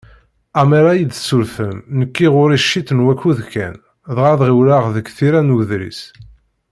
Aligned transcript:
Ammer 0.61 0.83
ad 0.91 0.97
yi-tsurfem, 0.99 1.75
nekki 1.99 2.27
ɣur-i 2.33 2.59
ciṭ 2.69 2.87
n 2.93 3.03
wakud 3.05 3.39
kan, 3.53 3.75
dɣa 4.15 4.29
ad 4.33 4.41
ɣiwleɣ 4.47 4.83
deg 4.95 5.07
tira 5.17 5.41
n 5.41 5.53
uḍris. 5.55 6.01